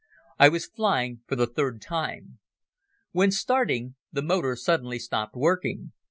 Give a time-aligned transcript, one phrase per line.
[0.39, 2.39] I was flying for the third time.
[3.11, 5.91] When starting, the motor suddenly stopped working.